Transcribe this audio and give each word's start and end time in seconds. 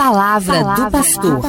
Palavra, 0.00 0.64
Palavra 0.64 0.86
do 0.86 0.90
pastor. 0.90 1.40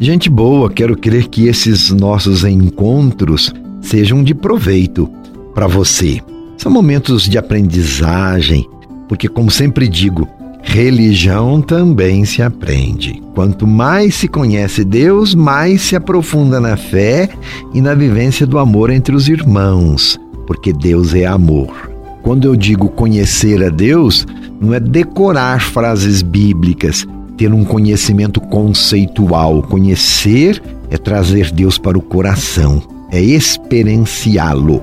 Gente 0.00 0.28
boa, 0.28 0.68
quero 0.68 0.96
crer 0.96 1.28
que 1.28 1.46
esses 1.46 1.90
nossos 1.90 2.42
encontros 2.42 3.54
sejam 3.80 4.24
de 4.24 4.34
proveito 4.34 5.08
para 5.54 5.68
você. 5.68 6.20
São 6.58 6.72
momentos 6.72 7.28
de 7.28 7.38
aprendizagem, 7.38 8.68
porque, 9.08 9.28
como 9.28 9.52
sempre 9.52 9.86
digo, 9.86 10.28
religião 10.64 11.62
também 11.62 12.24
se 12.24 12.42
aprende. 12.42 13.22
Quanto 13.36 13.64
mais 13.64 14.16
se 14.16 14.26
conhece 14.26 14.82
Deus, 14.82 15.36
mais 15.36 15.82
se 15.82 15.94
aprofunda 15.94 16.58
na 16.58 16.76
fé 16.76 17.28
e 17.72 17.80
na 17.80 17.94
vivência 17.94 18.44
do 18.48 18.58
amor 18.58 18.90
entre 18.90 19.14
os 19.14 19.28
irmãos, 19.28 20.18
porque 20.44 20.72
Deus 20.72 21.14
é 21.14 21.24
amor. 21.24 21.91
Quando 22.22 22.46
eu 22.46 22.54
digo 22.54 22.88
conhecer 22.88 23.64
a 23.64 23.68
Deus, 23.68 24.24
não 24.60 24.72
é 24.72 24.78
decorar 24.78 25.60
frases 25.60 26.22
bíblicas, 26.22 27.04
ter 27.36 27.52
um 27.52 27.64
conhecimento 27.64 28.40
conceitual. 28.40 29.62
Conhecer 29.62 30.62
é 30.88 30.96
trazer 30.96 31.50
Deus 31.50 31.78
para 31.78 31.98
o 31.98 32.02
coração, 32.02 32.80
é 33.10 33.20
experienciá-lo. 33.20 34.82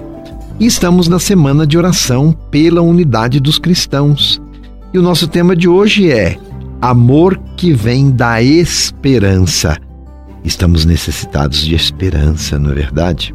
E 0.59 0.65
estamos 0.65 1.07
na 1.07 1.20
semana 1.20 1.65
de 1.65 1.77
oração 1.77 2.35
pela 2.52 2.81
unidade 2.81 3.40
dos 3.40 3.57
cristãos. 3.57 4.41
E 4.93 4.99
o 4.99 5.01
nosso 5.01 5.27
tema 5.27 5.55
de 5.55 5.70
hoje 5.70 6.12
é 6.12 6.37
Amor 6.81 7.40
que 7.55 7.71
vem 7.71 8.12
da 8.12 8.41
esperança. 8.43 9.77
Estamos 10.43 10.84
necessitados 10.84 11.62
de 11.62 11.76
esperança, 11.76 12.59
não 12.59 12.71
é 12.71 12.76
verdade? 12.76 13.34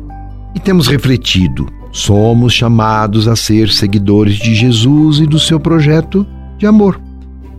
E 0.54 0.60
temos 0.60 0.88
refletido 0.88 1.66
Somos 1.94 2.52
chamados 2.52 3.28
a 3.28 3.36
ser 3.36 3.70
seguidores 3.70 4.34
de 4.34 4.52
Jesus 4.52 5.20
e 5.20 5.26
do 5.26 5.38
seu 5.38 5.60
projeto 5.60 6.26
de 6.58 6.66
amor. 6.66 7.00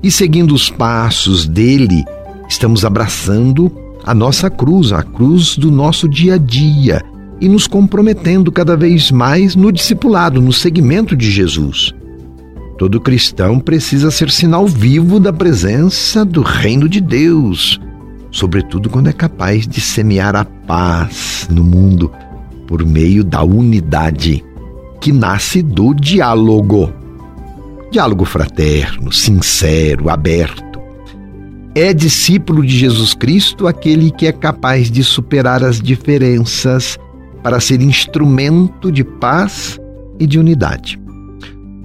E 0.04 0.12
seguindo 0.12 0.54
os 0.54 0.70
passos 0.70 1.48
dele, 1.48 2.04
estamos 2.50 2.84
abraçando 2.84 3.72
a 4.04 4.14
nossa 4.14 4.50
cruz, 4.50 4.92
a 4.92 5.02
cruz 5.02 5.56
do 5.56 5.72
nosso 5.72 6.10
dia 6.10 6.34
a 6.34 6.38
dia, 6.38 7.02
e 7.40 7.48
nos 7.48 7.66
comprometendo 7.66 8.52
cada 8.52 8.76
vez 8.76 9.10
mais 9.10 9.56
no 9.56 9.72
discipulado, 9.72 10.42
no 10.42 10.52
seguimento 10.52 11.16
de 11.16 11.32
Jesus. 11.32 11.94
Todo 12.78 13.00
cristão 13.00 13.58
precisa 13.58 14.12
ser 14.12 14.30
sinal 14.30 14.68
vivo 14.68 15.18
da 15.18 15.32
presença 15.32 16.26
do 16.26 16.42
reino 16.42 16.90
de 16.90 17.00
Deus, 17.00 17.80
sobretudo 18.32 18.90
quando 18.90 19.08
é 19.08 19.14
capaz 19.14 19.66
de 19.66 19.80
semear 19.80 20.36
a 20.36 20.44
paz 20.44 21.48
no 21.50 21.64
mundo 21.64 22.12
por 22.68 22.86
meio 22.86 23.24
da 23.24 23.44
unidade 23.44 24.44
que 25.00 25.12
nasce 25.12 25.62
do 25.62 25.94
diálogo. 25.94 26.92
Diálogo 27.92 28.26
fraterno, 28.26 29.12
sincero, 29.12 30.10
aberto. 30.10 30.80
É 31.76 31.94
discípulo 31.94 32.66
de 32.66 32.76
Jesus 32.78 33.14
Cristo 33.14 33.68
aquele 33.68 34.10
que 34.10 34.28
é 34.28 34.32
capaz 34.32 34.90
de 34.90 35.04
superar 35.04 35.64
as 35.64 35.82
diferenças 35.82 36.98
para 37.44 37.60
ser 37.60 37.82
instrumento 37.82 38.92
de 38.92 39.04
paz 39.04 39.80
e 40.20 40.26
de 40.26 40.40
unidade. 40.40 41.00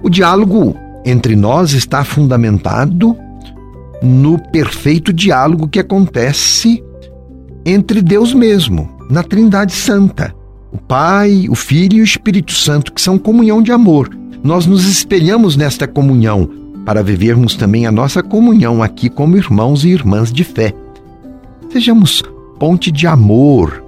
O 0.01 0.09
diálogo 0.09 0.75
entre 1.05 1.35
nós 1.35 1.73
está 1.73 2.03
fundamentado 2.03 3.15
no 4.01 4.39
perfeito 4.51 5.13
diálogo 5.13 5.67
que 5.67 5.79
acontece 5.79 6.83
entre 7.63 8.01
Deus 8.01 8.33
mesmo, 8.33 8.89
na 9.09 9.21
Trindade 9.21 9.73
Santa 9.73 10.33
o 10.71 10.77
Pai, 10.77 11.47
o 11.49 11.55
Filho 11.55 11.97
e 11.97 12.01
o 12.01 12.03
Espírito 12.03 12.53
Santo, 12.53 12.93
que 12.93 13.01
são 13.01 13.17
comunhão 13.17 13.61
de 13.61 13.71
amor. 13.71 14.09
Nós 14.43 14.65
nos 14.65 14.85
espelhamos 14.85 15.55
nesta 15.55 15.87
comunhão 15.87 16.49
para 16.85 17.03
vivermos 17.03 17.55
também 17.55 17.85
a 17.85 17.91
nossa 17.91 18.23
comunhão 18.23 18.81
aqui 18.81 19.09
como 19.09 19.37
irmãos 19.37 19.83
e 19.83 19.89
irmãs 19.89 20.31
de 20.31 20.43
fé. 20.43 20.73
Sejamos 21.71 22.23
ponte 22.57 22.91
de 22.91 23.05
amor 23.05 23.83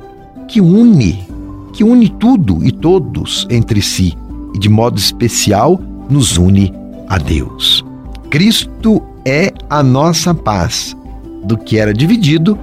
que 0.48 0.62
une, 0.62 1.24
que 1.72 1.84
une 1.84 2.10
tudo 2.10 2.64
e 2.64 2.72
todos 2.72 3.48
entre 3.50 3.82
si 3.82 4.14
e 4.54 4.60
de 4.60 4.70
modo 4.70 5.00
especial 5.00 5.82
nos 6.10 6.38
une 6.38 6.72
a 7.08 7.18
Deus. 7.18 7.84
Cristo 8.30 9.02
é 9.26 9.52
a 9.70 9.82
nossa 9.82 10.34
paz. 10.34 10.96
Do 11.44 11.58
que 11.58 11.78
era 11.78 11.94
dividido, 11.94 12.58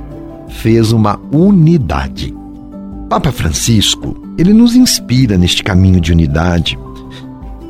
fez 0.48 0.90
uma 0.90 1.20
unidade. 1.32 2.34
Papa 3.10 3.32
Francisco, 3.32 4.16
ele 4.38 4.52
nos 4.52 4.76
inspira 4.76 5.36
neste 5.36 5.64
caminho 5.64 6.00
de 6.00 6.12
unidade. 6.12 6.78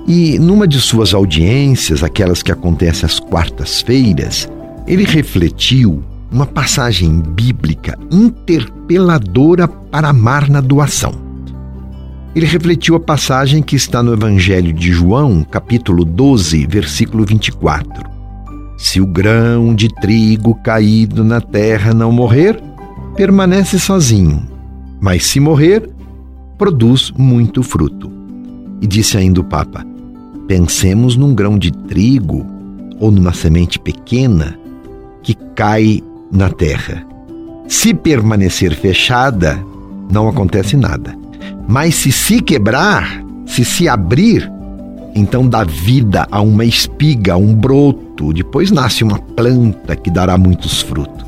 E 0.06 0.38
numa 0.38 0.68
de 0.68 0.78
suas 0.78 1.14
audiências, 1.14 2.04
aquelas 2.04 2.42
que 2.42 2.52
acontecem 2.52 3.06
às 3.06 3.18
quartas-feiras, 3.18 4.46
ele 4.86 5.02
refletiu 5.02 6.04
uma 6.30 6.44
passagem 6.44 7.22
bíblica 7.22 7.98
interpeladora 8.10 9.66
para 9.66 10.10
amar 10.10 10.46
na 10.50 10.60
doação. 10.60 11.14
Ele 12.36 12.44
refletiu 12.44 12.94
a 12.94 13.00
passagem 13.00 13.62
que 13.62 13.74
está 13.74 14.02
no 14.02 14.12
Evangelho 14.12 14.74
de 14.74 14.92
João, 14.92 15.42
capítulo 15.42 16.04
12, 16.04 16.66
versículo 16.66 17.24
24. 17.24 18.04
Se 18.76 19.00
o 19.00 19.06
grão 19.06 19.74
de 19.74 19.88
trigo 19.88 20.54
caído 20.56 21.24
na 21.24 21.40
terra 21.40 21.94
não 21.94 22.12
morrer, 22.12 22.62
permanece 23.16 23.78
sozinho, 23.78 24.49
mas 25.00 25.24
se 25.24 25.40
morrer, 25.40 25.88
produz 26.58 27.10
muito 27.16 27.62
fruto. 27.62 28.10
E 28.80 28.86
disse 28.86 29.16
ainda 29.16 29.40
o 29.40 29.44
Papa: 29.44 29.84
pensemos 30.46 31.16
num 31.16 31.34
grão 31.34 31.58
de 31.58 31.70
trigo 31.72 32.46
ou 32.98 33.10
numa 33.10 33.32
semente 33.32 33.78
pequena 33.78 34.58
que 35.22 35.34
cai 35.54 36.02
na 36.30 36.50
terra. 36.50 37.06
Se 37.66 37.94
permanecer 37.94 38.74
fechada, 38.74 39.64
não 40.10 40.28
acontece 40.28 40.76
nada. 40.76 41.16
Mas 41.68 41.94
se 41.94 42.10
se 42.10 42.40
quebrar, 42.40 43.24
se 43.46 43.64
se 43.64 43.88
abrir, 43.88 44.50
então 45.14 45.48
dá 45.48 45.64
vida 45.64 46.26
a 46.30 46.40
uma 46.40 46.64
espiga, 46.64 47.34
a 47.34 47.36
um 47.36 47.54
broto, 47.54 48.32
depois 48.32 48.70
nasce 48.70 49.04
uma 49.04 49.18
planta 49.18 49.96
que 49.96 50.10
dará 50.10 50.36
muitos 50.36 50.82
frutos. 50.82 51.19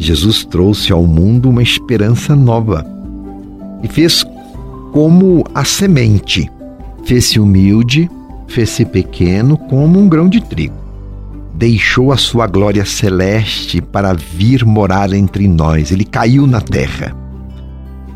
Jesus 0.00 0.46
trouxe 0.46 0.90
ao 0.90 1.06
mundo 1.06 1.50
uma 1.50 1.62
esperança 1.62 2.34
nova 2.34 2.86
e 3.82 3.86
fez 3.86 4.24
como 4.92 5.44
a 5.54 5.62
semente. 5.62 6.50
Fez-se 7.04 7.38
humilde, 7.38 8.10
fez-se 8.48 8.86
pequeno 8.86 9.58
como 9.58 10.00
um 10.00 10.08
grão 10.08 10.26
de 10.26 10.40
trigo. 10.40 10.74
Deixou 11.54 12.12
a 12.12 12.16
sua 12.16 12.46
glória 12.46 12.86
celeste 12.86 13.82
para 13.82 14.14
vir 14.14 14.64
morar 14.64 15.12
entre 15.12 15.46
nós. 15.46 15.92
Ele 15.92 16.06
caiu 16.06 16.46
na 16.46 16.62
terra. 16.62 17.14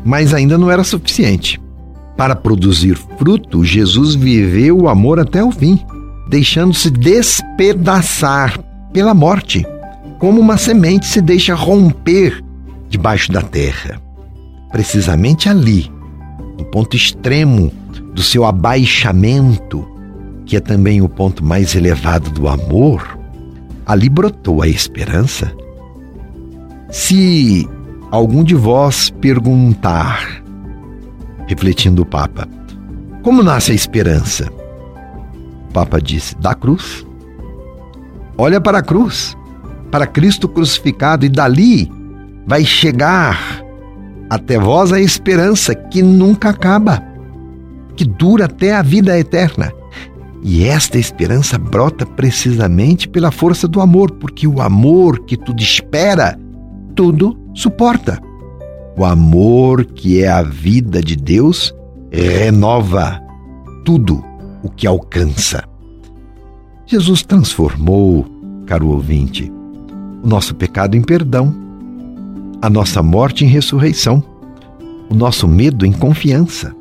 Mas 0.03 0.33
ainda 0.33 0.57
não 0.57 0.71
era 0.71 0.83
suficiente. 0.83 1.61
Para 2.17 2.35
produzir 2.35 2.97
fruto, 3.19 3.63
Jesus 3.63 4.15
viveu 4.15 4.75
o 4.79 4.89
amor 4.89 5.19
até 5.19 5.43
o 5.43 5.51
fim, 5.51 5.79
deixando-se 6.27 6.89
despedaçar 6.89 8.59
pela 8.91 9.13
morte 9.13 9.63
como 10.25 10.41
uma 10.41 10.57
semente 10.57 11.05
se 11.05 11.21
deixa 11.21 11.53
romper 11.53 12.43
debaixo 12.89 13.31
da 13.31 13.43
terra. 13.43 14.01
Precisamente 14.71 15.47
ali, 15.47 15.87
no 16.57 16.65
ponto 16.65 16.97
extremo 16.97 17.71
do 18.11 18.23
seu 18.23 18.43
abaixamento, 18.43 19.87
que 20.43 20.57
é 20.57 20.59
também 20.59 20.99
o 20.99 21.07
ponto 21.07 21.45
mais 21.45 21.75
elevado 21.75 22.31
do 22.31 22.47
amor, 22.47 23.19
ali 23.85 24.09
brotou 24.09 24.63
a 24.63 24.67
esperança. 24.67 25.55
Se 26.89 27.69
algum 28.09 28.43
de 28.43 28.55
vós 28.55 29.11
perguntar, 29.21 30.41
refletindo 31.45 32.01
o 32.01 32.05
Papa, 32.05 32.47
como 33.21 33.43
nasce 33.43 33.73
a 33.73 33.75
esperança? 33.75 34.51
O 35.69 35.71
Papa 35.71 36.01
disse: 36.01 36.35
da 36.37 36.55
cruz. 36.55 37.05
Olha 38.35 38.59
para 38.59 38.79
a 38.79 38.81
cruz 38.81 39.37
para 39.95 40.05
Cristo 40.05 40.49
crucificado, 40.49 41.25
e 41.25 41.29
dali 41.29 41.89
vai 42.45 42.65
chegar 42.65 43.63
até 44.29 44.59
vós 44.59 44.91
a 44.91 44.99
esperança 44.99 45.73
que 45.73 46.03
nunca 46.03 46.49
acaba, 46.49 47.01
que 47.95 48.03
dura 48.03 48.43
até 48.43 48.75
a 48.75 48.81
vida 48.81 49.17
eterna. 49.17 49.71
E 50.43 50.65
esta 50.65 50.97
esperança 50.97 51.57
brota 51.57 52.05
precisamente 52.05 53.07
pela 53.07 53.31
força 53.31 53.69
do 53.69 53.79
amor, 53.79 54.11
porque 54.11 54.45
o 54.45 54.61
amor 54.61 55.19
que 55.19 55.37
tudo 55.37 55.63
espera, 55.63 56.37
tudo 56.93 57.39
suporta. 57.53 58.21
O 58.97 59.05
amor 59.05 59.85
que 59.85 60.21
é 60.21 60.27
a 60.27 60.43
vida 60.43 61.01
de 61.01 61.15
Deus 61.15 61.73
renova 62.11 63.21
tudo 63.85 64.21
o 64.61 64.69
que 64.69 64.85
alcança. 64.85 65.63
Jesus 66.85 67.23
transformou, 67.23 68.25
caro 68.67 68.89
ouvinte, 68.89 69.54
o 70.25 70.27
nosso 70.27 70.55
pecado 70.55 70.97
em 70.97 71.03
perdão, 71.03 71.53
a 72.59 72.67
nossa 72.67 73.03
morte 73.03 73.45
em 73.45 73.47
ressurreição, 73.47 74.23
o 75.07 75.13
nosso 75.13 75.47
medo 75.47 75.85
em 75.85 75.91
confiança. 75.91 76.75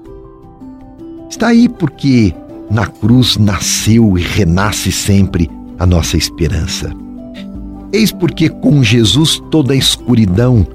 Está 1.29 1.49
aí 1.49 1.69
porque 1.69 2.35
na 2.71 2.87
cruz 2.87 3.37
nasceu 3.37 4.17
e 4.17 4.23
renasce 4.23 4.91
sempre 4.91 5.51
a 5.79 5.85
nossa 5.85 6.17
esperança. 6.17 6.91
Eis 7.93 8.11
porque 8.11 8.49
com 8.49 8.83
Jesus 8.83 9.43
toda 9.51 9.75
a 9.75 9.77
escuridão 9.77 10.67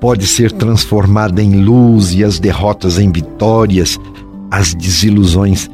pode 0.00 0.26
ser 0.26 0.50
transformada 0.52 1.42
em 1.42 1.62
luz 1.62 2.14
e 2.14 2.24
as 2.24 2.38
derrotas 2.38 2.98
em 2.98 3.12
vitórias, 3.12 3.98
as 4.50 4.72
desilusões 4.72 5.68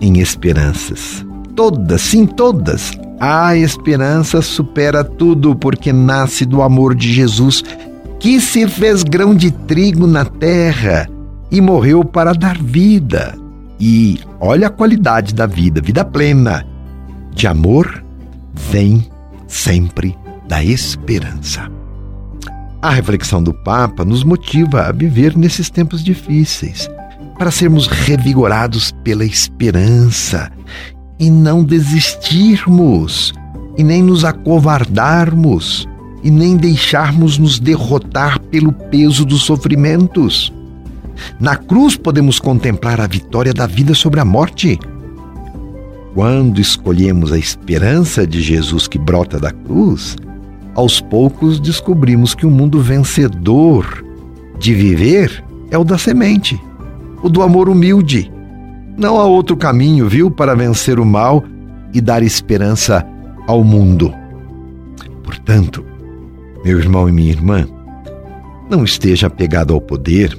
em 0.00 0.18
esperanças. 0.18 1.24
Todas, 1.54 2.00
sim, 2.02 2.26
todas. 2.26 2.90
A 3.26 3.56
esperança 3.56 4.42
supera 4.42 5.02
tudo 5.02 5.56
porque 5.56 5.94
nasce 5.94 6.44
do 6.44 6.60
amor 6.60 6.94
de 6.94 7.10
Jesus, 7.10 7.64
que 8.20 8.38
se 8.38 8.68
fez 8.68 9.02
grão 9.02 9.34
de 9.34 9.50
trigo 9.50 10.06
na 10.06 10.26
terra 10.26 11.08
e 11.50 11.58
morreu 11.58 12.04
para 12.04 12.34
dar 12.34 12.58
vida. 12.58 13.34
E 13.80 14.20
olha 14.38 14.66
a 14.66 14.70
qualidade 14.70 15.32
da 15.32 15.46
vida, 15.46 15.80
vida 15.80 16.04
plena. 16.04 16.66
De 17.34 17.46
amor 17.46 18.04
vem 18.52 19.08
sempre 19.46 20.14
da 20.46 20.62
esperança. 20.62 21.72
A 22.82 22.90
reflexão 22.90 23.42
do 23.42 23.54
Papa 23.54 24.04
nos 24.04 24.22
motiva 24.22 24.82
a 24.82 24.92
viver 24.92 25.34
nesses 25.34 25.70
tempos 25.70 26.04
difíceis, 26.04 26.90
para 27.38 27.50
sermos 27.50 27.86
revigorados 27.86 28.92
pela 29.02 29.24
esperança 29.24 30.52
e 31.18 31.30
não 31.30 31.62
desistirmos, 31.62 33.32
e 33.76 33.82
nem 33.82 34.02
nos 34.02 34.24
acovardarmos, 34.24 35.88
e 36.22 36.30
nem 36.30 36.56
deixarmos 36.56 37.38
nos 37.38 37.58
derrotar 37.58 38.40
pelo 38.40 38.72
peso 38.72 39.24
dos 39.24 39.42
sofrimentos. 39.42 40.52
Na 41.38 41.56
cruz 41.56 41.96
podemos 41.96 42.38
contemplar 42.38 43.00
a 43.00 43.06
vitória 43.06 43.52
da 43.52 43.66
vida 43.66 43.94
sobre 43.94 44.20
a 44.20 44.24
morte. 44.24 44.78
Quando 46.14 46.60
escolhemos 46.60 47.32
a 47.32 47.38
esperança 47.38 48.26
de 48.26 48.40
Jesus 48.40 48.88
que 48.88 48.98
brota 48.98 49.38
da 49.38 49.52
cruz, 49.52 50.16
aos 50.74 51.00
poucos 51.00 51.60
descobrimos 51.60 52.34
que 52.34 52.46
o 52.46 52.50
mundo 52.50 52.80
vencedor 52.80 54.04
de 54.58 54.74
viver 54.74 55.44
é 55.70 55.78
o 55.78 55.84
da 55.84 55.98
semente, 55.98 56.60
o 57.22 57.28
do 57.28 57.42
amor 57.42 57.68
humilde. 57.68 58.30
Não 58.96 59.18
há 59.18 59.24
outro 59.24 59.56
caminho, 59.56 60.08
viu, 60.08 60.30
para 60.30 60.54
vencer 60.54 60.98
o 60.98 61.04
mal 61.04 61.44
e 61.92 62.00
dar 62.00 62.22
esperança 62.22 63.06
ao 63.46 63.64
mundo. 63.64 64.12
Portanto, 65.22 65.84
meu 66.64 66.78
irmão 66.78 67.08
e 67.08 67.12
minha 67.12 67.30
irmã, 67.30 67.66
não 68.70 68.84
esteja 68.84 69.26
apegado 69.26 69.74
ao 69.74 69.80
poder. 69.80 70.38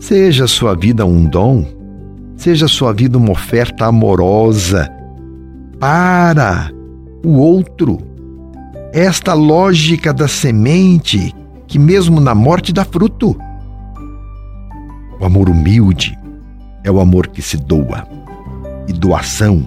Seja 0.00 0.46
sua 0.46 0.74
vida 0.74 1.06
um 1.06 1.24
dom, 1.24 1.64
seja 2.36 2.66
sua 2.66 2.92
vida 2.92 3.16
uma 3.16 3.30
oferta 3.30 3.86
amorosa 3.86 4.90
para 5.78 6.70
o 7.24 7.36
outro 7.38 8.12
esta 8.92 9.32
lógica 9.32 10.12
da 10.12 10.28
semente 10.28 11.34
que, 11.66 11.78
mesmo 11.78 12.20
na 12.20 12.34
morte, 12.34 12.74
dá 12.74 12.84
fruto. 12.84 13.34
O 15.18 15.24
amor 15.24 15.48
humilde 15.48 16.16
é 16.84 16.90
o 16.90 17.00
amor 17.00 17.28
que 17.28 17.42
se 17.42 17.56
doa, 17.56 18.06
e 18.88 18.92
doação 18.92 19.64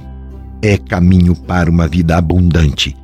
é 0.62 0.78
caminho 0.78 1.36
para 1.36 1.70
uma 1.70 1.88
vida 1.88 2.18
abundante, 2.18 2.96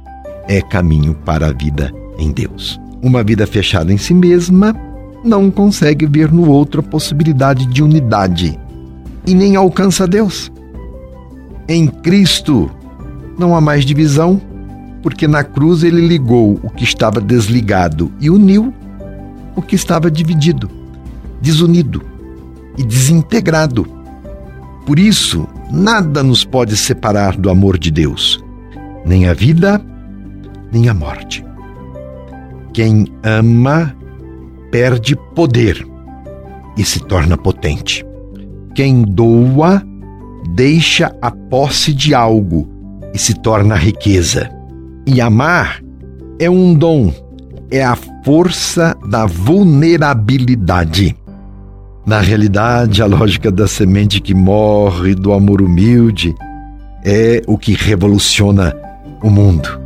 é 0.48 0.62
caminho 0.62 1.14
para 1.14 1.48
a 1.48 1.54
vida 1.54 1.94
em 2.18 2.32
Deus. 2.32 2.80
Uma 3.02 3.24
vida 3.24 3.48
fechada 3.48 3.92
em 3.92 3.98
si 3.98 4.14
mesma 4.14 4.76
não 5.24 5.52
consegue 5.52 6.06
ver 6.06 6.32
no 6.32 6.50
outro 6.50 6.82
a 6.82 6.84
possibilidade 6.84 7.66
de 7.66 7.84
unidade 7.84 8.60
e 9.26 9.34
nem 9.34 9.56
alcança 9.56 10.08
Deus. 10.08 10.52
Em 11.68 11.88
Cristo 11.88 12.70
não 13.38 13.56
há 13.56 13.62
mais 13.62 13.86
divisão, 13.86 14.42
porque 15.02 15.28
na 15.28 15.44
cruz 15.44 15.84
ele 15.84 16.06
ligou 16.08 16.60
o 16.64 16.70
que 16.70 16.84
estava 16.84 17.20
desligado 17.20 18.12
e 18.20 18.30
uniu 18.30 18.74
o 19.56 19.62
que 19.62 19.76
estava 19.76 20.10
dividido, 20.10 20.70
desunido 21.42 22.02
e 22.78 22.84
desintegrado. 22.84 24.01
Por 24.86 24.98
isso, 24.98 25.48
nada 25.72 26.24
nos 26.24 26.44
pode 26.44 26.76
separar 26.76 27.38
do 27.38 27.50
amor 27.50 27.78
de 27.78 27.92
Deus, 27.92 28.44
nem 29.06 29.28
a 29.28 29.34
vida, 29.34 29.82
nem 30.72 30.90
a 30.90 30.94
morte. 30.94 31.46
Quem 32.74 33.06
ama 33.24 33.96
perde 34.72 35.16
poder 35.36 35.86
e 36.78 36.84
se 36.84 37.00
torna 37.00 37.38
potente. 37.38 38.06
Quem 38.74 39.04
doa 39.04 39.84
deixa 40.56 41.16
a 41.22 41.30
posse 41.30 41.94
de 41.94 42.14
algo 42.14 42.68
e 43.14 43.20
se 43.20 43.34
torna 43.36 43.76
riqueza. 43.76 44.50
E 45.06 45.20
amar 45.20 45.82
é 46.40 46.50
um 46.50 46.74
dom, 46.74 47.14
é 47.70 47.84
a 47.84 47.96
força 48.24 48.96
da 49.10 49.26
vulnerabilidade. 49.26 51.16
Na 52.06 52.20
realidade, 52.20 53.02
a 53.02 53.06
lógica 53.06 53.52
da 53.52 53.68
semente 53.68 54.20
que 54.20 54.34
morre, 54.34 55.14
do 55.14 55.34
amor 55.34 55.62
humilde, 55.62 56.36
é 57.04 57.42
o 57.48 57.58
que 57.58 57.74
revoluciona 57.74 58.76
o 59.22 59.30
mundo 59.30 59.82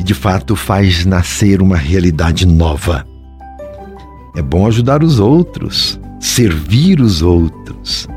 e 0.00 0.02
de 0.02 0.14
fato 0.14 0.56
faz 0.56 1.04
nascer 1.04 1.60
uma 1.60 1.76
realidade 1.76 2.46
nova. 2.46 3.06
É 4.34 4.40
bom 4.40 4.66
ajudar 4.66 5.04
os 5.04 5.20
outros, 5.20 6.00
servir 6.18 7.00
os 7.00 7.20
outros. 7.20 8.08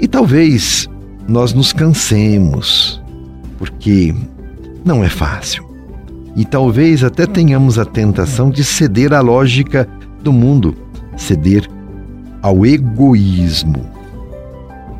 E 0.00 0.08
talvez 0.08 0.88
nós 1.28 1.52
nos 1.52 1.74
cansemos, 1.74 3.02
porque 3.58 4.14
não 4.82 5.04
é 5.04 5.10
fácil. 5.10 5.64
E 6.34 6.44
talvez 6.44 7.04
até 7.04 7.26
tenhamos 7.26 7.78
a 7.78 7.84
tentação 7.84 8.50
de 8.50 8.64
ceder 8.64 9.12
à 9.12 9.20
lógica 9.20 9.86
do 10.22 10.32
mundo, 10.32 10.74
ceder 11.16 11.68
ao 12.44 12.66
egoísmo. 12.66 13.90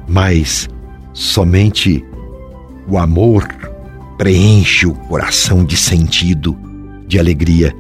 Mas 0.09 0.67
somente 1.13 2.03
o 2.89 2.97
amor 2.97 3.47
preenche 4.17 4.87
o 4.87 4.95
coração 4.95 5.63
de 5.63 5.77
sentido, 5.77 6.57
de 7.07 7.19
alegria 7.19 7.77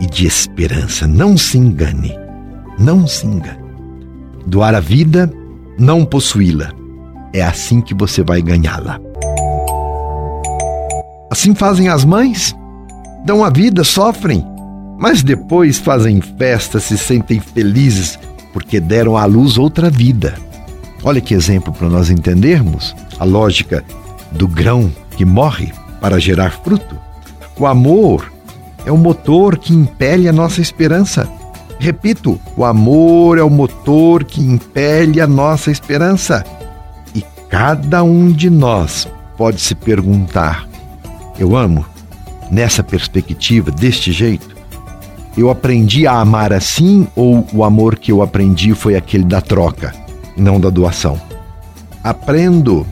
e 0.00 0.06
de 0.06 0.26
esperança. 0.26 1.06
Não 1.06 1.38
se 1.38 1.56
engane, 1.56 2.12
não 2.76 3.06
se 3.06 3.24
engane. 3.24 3.62
Doar 4.46 4.74
a 4.74 4.80
vida, 4.80 5.32
não 5.78 6.04
possuí-la. 6.04 6.72
É 7.32 7.40
assim 7.40 7.80
que 7.80 7.94
você 7.94 8.20
vai 8.20 8.42
ganhá-la. 8.42 8.98
Assim 11.30 11.54
fazem 11.54 11.88
as 11.88 12.04
mães, 12.04 12.52
dão 13.24 13.44
a 13.44 13.50
vida, 13.50 13.84
sofrem, 13.84 14.44
mas 14.98 15.22
depois 15.22 15.78
fazem 15.78 16.20
festa, 16.20 16.80
se 16.80 16.98
sentem 16.98 17.38
felizes 17.38 18.18
porque 18.54 18.80
deram 18.80 19.16
à 19.16 19.24
luz 19.24 19.58
outra 19.58 19.90
vida. 19.90 20.38
Olha 21.02 21.20
que 21.20 21.34
exemplo 21.34 21.72
para 21.72 21.90
nós 21.90 22.08
entendermos 22.08 22.94
a 23.18 23.24
lógica 23.24 23.84
do 24.30 24.46
grão 24.46 24.90
que 25.16 25.24
morre 25.24 25.72
para 26.00 26.20
gerar 26.20 26.50
fruto. 26.62 26.96
O 27.58 27.66
amor 27.66 28.32
é 28.86 28.92
o 28.92 28.96
motor 28.96 29.58
que 29.58 29.74
impele 29.74 30.28
a 30.28 30.32
nossa 30.32 30.60
esperança. 30.60 31.28
Repito, 31.80 32.40
o 32.56 32.64
amor 32.64 33.38
é 33.38 33.42
o 33.42 33.50
motor 33.50 34.22
que 34.22 34.40
impele 34.40 35.20
a 35.20 35.26
nossa 35.26 35.70
esperança. 35.70 36.44
E 37.12 37.24
cada 37.50 38.04
um 38.04 38.30
de 38.30 38.48
nós 38.48 39.08
pode 39.36 39.60
se 39.60 39.74
perguntar: 39.74 40.66
eu 41.38 41.56
amo 41.56 41.84
nessa 42.50 42.84
perspectiva, 42.84 43.70
deste 43.72 44.12
jeito? 44.12 44.53
Eu 45.36 45.50
aprendi 45.50 46.06
a 46.06 46.20
amar 46.20 46.52
assim 46.52 47.08
ou 47.16 47.44
o 47.52 47.64
amor 47.64 47.98
que 47.98 48.12
eu 48.12 48.22
aprendi 48.22 48.72
foi 48.72 48.94
aquele 48.94 49.24
da 49.24 49.40
troca, 49.40 49.92
não 50.36 50.60
da 50.60 50.70
doação? 50.70 51.20
Aprendo 52.04 52.86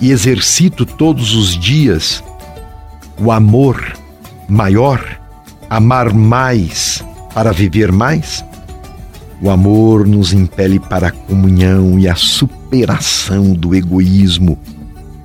e 0.00 0.10
exercito 0.10 0.84
todos 0.84 1.32
os 1.34 1.56
dias 1.56 2.24
o 3.20 3.30
amor 3.30 3.96
maior, 4.48 5.00
amar 5.68 6.12
mais 6.12 7.04
para 7.32 7.52
viver 7.52 7.92
mais? 7.92 8.44
O 9.40 9.48
amor 9.48 10.04
nos 10.06 10.32
impele 10.32 10.80
para 10.80 11.08
a 11.08 11.12
comunhão 11.12 12.00
e 12.00 12.08
a 12.08 12.16
superação 12.16 13.52
do 13.52 13.76
egoísmo, 13.76 14.58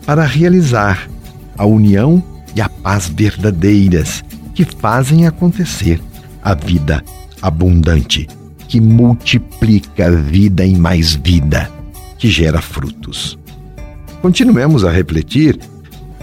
para 0.06 0.24
realizar 0.24 1.10
a 1.58 1.66
união 1.66 2.22
e 2.56 2.62
a 2.62 2.70
paz 2.70 3.10
verdadeiras 3.10 4.24
que 4.54 4.64
fazem 4.64 5.26
acontecer 5.26 6.00
a 6.46 6.54
vida 6.54 7.04
abundante, 7.42 8.28
que 8.68 8.80
multiplica 8.80 10.12
vida 10.12 10.64
em 10.64 10.76
mais 10.76 11.16
vida, 11.16 11.70
que 12.20 12.30
gera 12.30 12.62
frutos. 12.62 13.38
Continuemos 14.22 14.86
a 14.86 14.92
refletir, 14.92 15.60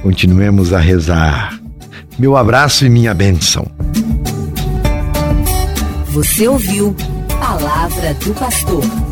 continuemos 0.01 0.73
a 0.73 0.79
rezar. 0.79 1.61
Meu 2.19 2.37
abraço 2.37 2.87
e 2.87 2.89
minha 2.89 3.13
bênção. 3.13 3.67
Você 6.11 6.47
ouviu 6.47 6.95
Palavra 7.41 8.15
do 8.15 8.33
Pastor. 8.35 9.12